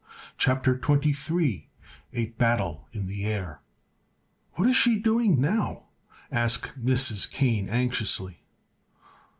CHAPTER 0.35 0.81
XXIII 0.83 1.69
A 2.13 2.29
BATTLE 2.31 2.87
IN 2.91 3.05
THE 3.05 3.23
AIR 3.25 3.61
"What 4.53 4.67
is 4.67 4.75
she 4.75 4.97
doing 4.97 5.39
now?" 5.39 5.89
asked 6.31 6.83
Mrs. 6.83 7.29
Kane, 7.29 7.69
anxiously. 7.69 8.43